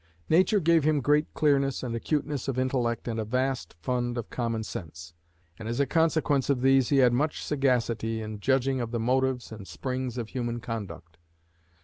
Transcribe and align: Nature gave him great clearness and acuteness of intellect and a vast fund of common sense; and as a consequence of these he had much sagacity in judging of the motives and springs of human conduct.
Nature 0.29 0.59
gave 0.59 0.83
him 0.83 0.99
great 0.99 1.31
clearness 1.35 1.83
and 1.83 1.95
acuteness 1.95 2.47
of 2.47 2.57
intellect 2.57 3.07
and 3.07 3.19
a 3.19 3.23
vast 3.23 3.75
fund 3.83 4.17
of 4.17 4.31
common 4.31 4.63
sense; 4.63 5.13
and 5.59 5.67
as 5.69 5.79
a 5.79 5.85
consequence 5.85 6.49
of 6.49 6.61
these 6.63 6.89
he 6.89 6.97
had 6.97 7.13
much 7.13 7.45
sagacity 7.45 8.19
in 8.19 8.39
judging 8.39 8.81
of 8.81 8.89
the 8.89 8.99
motives 8.99 9.51
and 9.51 9.67
springs 9.67 10.17
of 10.17 10.29
human 10.29 10.59
conduct. 10.59 11.19